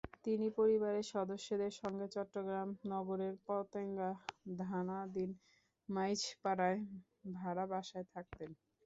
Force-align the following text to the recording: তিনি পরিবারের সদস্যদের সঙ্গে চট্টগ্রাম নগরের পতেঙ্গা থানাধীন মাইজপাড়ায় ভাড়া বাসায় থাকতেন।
তিনি 0.25 0.47
পরিবারের 0.57 1.05
সদস্যদের 1.11 1.73
সঙ্গে 1.81 2.05
চট্টগ্রাম 2.15 2.69
নগরের 2.85 3.33
পতেঙ্গা 3.47 4.09
থানাধীন 4.61 5.31
মাইজপাড়ায় 5.89 6.79
ভাড়া 7.35 7.65
বাসায় 7.71 8.05
থাকতেন। 8.13 8.49